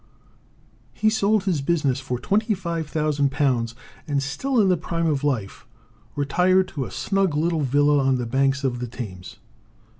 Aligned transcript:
He 0.93 1.11
sold 1.11 1.43
his 1.43 1.61
business 1.61 1.99
for 1.99 2.17
£25,000, 2.17 3.75
and, 4.07 4.23
still 4.23 4.59
in 4.59 4.67
the 4.69 4.75
prime 4.75 5.05
of 5.05 5.23
life, 5.23 5.67
retired 6.15 6.69
to 6.69 6.85
a 6.85 6.89
snug 6.91 7.35
little 7.35 7.61
villa 7.61 7.99
on 7.99 8.17
the 8.17 8.25
banks 8.25 8.63
of 8.63 8.79
the 8.79 8.87
Thames. 8.87 9.37